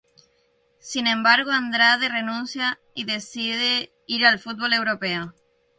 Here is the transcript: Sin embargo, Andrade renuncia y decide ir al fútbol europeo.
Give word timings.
Sin 0.79 1.05
embargo, 1.05 1.51
Andrade 1.51 2.09
renuncia 2.09 2.79
y 2.95 3.03
decide 3.03 3.93
ir 4.07 4.25
al 4.25 4.39
fútbol 4.39 4.73
europeo. 4.73 5.35